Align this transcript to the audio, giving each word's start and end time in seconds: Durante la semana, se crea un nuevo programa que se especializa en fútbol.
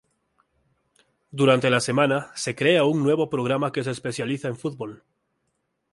Durante 1.29 1.69
la 1.69 1.79
semana, 1.79 2.31
se 2.33 2.55
crea 2.55 2.85
un 2.85 3.03
nuevo 3.03 3.29
programa 3.29 3.71
que 3.71 3.83
se 3.83 3.91
especializa 3.91 4.47
en 4.47 4.55
fútbol. 4.57 5.03